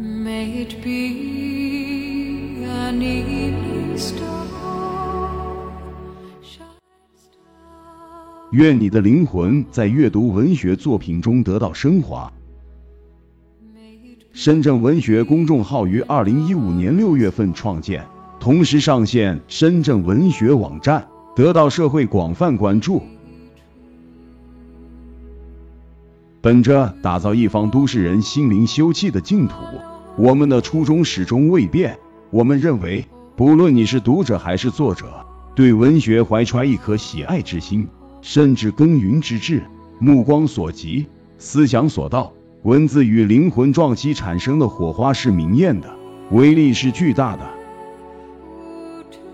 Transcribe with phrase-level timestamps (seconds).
[0.00, 4.46] May it be an evening star.
[8.52, 12.32] 愿你的灵魂在阅读文学作品中得到升华。
[14.32, 18.06] 深圳文学公众号于二零一五年六月份创建，
[18.38, 21.04] 同时上线深圳文学网站，
[21.34, 23.02] 得到社会广泛关注。
[26.40, 29.54] 本着打造一方都市人心灵休憩的净土，
[30.16, 31.98] 我们的初衷始终未变。
[32.30, 35.06] 我们认为，不论你是读者还是作者，
[35.56, 37.88] 对文学怀揣一颗喜爱之心，
[38.22, 39.64] 甚至耕耘之志，
[39.98, 41.06] 目光所及，
[41.38, 42.32] 思想所到，
[42.62, 45.92] 文字与灵魂撞击产生的火花是明艳的，
[46.30, 47.42] 威力是巨大的。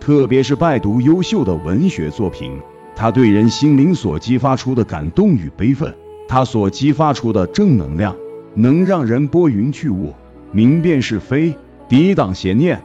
[0.00, 2.58] 特别是拜读优秀的文学作品，
[2.96, 5.94] 它对人心灵所激发出的感动与悲愤，
[6.28, 8.14] 它所激发出的正能量，
[8.54, 10.14] 能让人拨云去雾，
[10.52, 11.56] 明辨是非，
[11.88, 12.80] 抵挡邪念。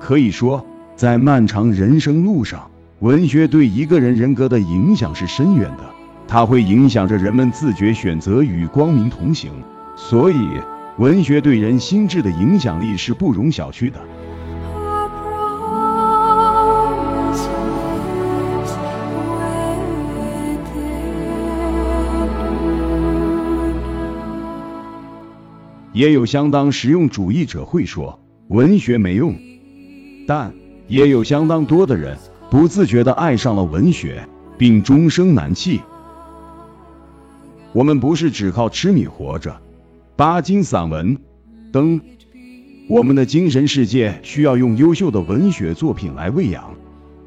[0.00, 5.84] 可以说，在漫长人生路上，文学对一个人人格的影响是深远的，
[6.26, 9.52] 它会影响着人们自觉选择与光明同行。
[9.94, 10.48] 所以，
[10.98, 14.00] 文学对人心智的影响力是不容小觑的。
[25.92, 29.34] 也有相当实用主义者会说文学没用，
[30.26, 30.54] 但
[30.88, 32.18] 也有相当多的人
[32.50, 34.26] 不自觉地爱上了文学，
[34.58, 35.80] 并终生难弃。
[37.72, 39.60] 我们不是只靠吃米活着，
[40.16, 41.18] 巴金散文
[41.72, 42.00] 等，
[42.88, 46.74] 我们的精神世界需要用优秀的文学作品来喂养。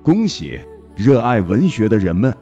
[0.03, 0.59] 恭喜
[0.95, 2.36] 热爱文学的人们！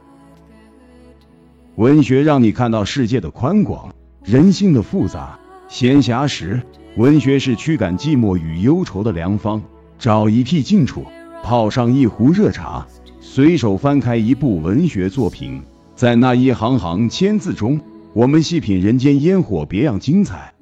[1.76, 5.38] 文学让你看到世界的宽广，人性的复杂。
[5.74, 6.62] 闲暇时，
[6.96, 9.60] 文学是驱赶寂寞与忧愁的良方。
[9.98, 11.04] 找一僻静处，
[11.42, 12.86] 泡上一壶热茶，
[13.18, 15.60] 随手翻开一部文学作品，
[15.96, 17.80] 在那一行行千字中，
[18.12, 20.54] 我们细品人间烟火，别样精彩。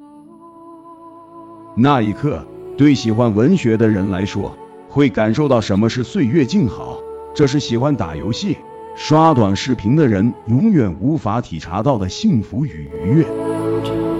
[1.77, 2.47] 那一刻，
[2.79, 4.57] 对喜欢文学的人来说，
[4.89, 6.97] 会感受到什么是岁月静好。
[7.35, 8.57] 这是喜欢打游戏、
[8.97, 14.12] 刷短视频的人永远无法体察到的幸福与愉悦。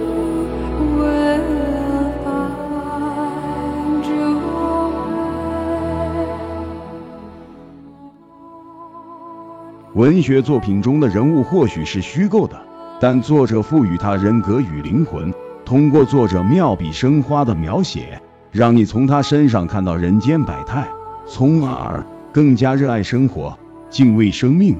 [9.95, 12.59] 文学作品中的人物或许是虚构的，
[12.99, 15.31] 但作者赋予他人格与灵魂，
[15.63, 18.19] 通过作者妙笔生花的描写，
[18.51, 20.87] 让你从他身上看到人间百态，
[21.27, 23.55] 从而更加热爱生活，
[23.91, 24.75] 敬畏生命。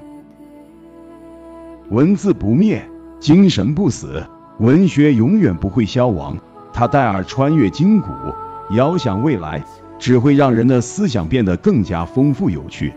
[1.92, 2.84] 文字不灭，
[3.20, 4.24] 精神不死，
[4.58, 6.36] 文学永远不会消亡。
[6.74, 8.10] 它带耳穿越今古，
[8.72, 9.64] 遥想未来，
[10.00, 12.92] 只会让人的思想变得更加丰富有趣。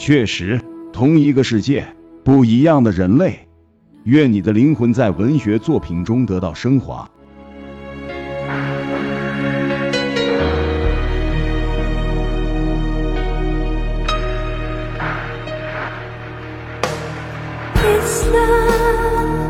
[0.00, 0.58] 确实，
[0.94, 1.86] 同一个世界，
[2.24, 3.46] 不一样的人类。
[4.04, 7.06] 愿你的灵魂在文学作品中得到升华。
[17.74, 19.49] It's love.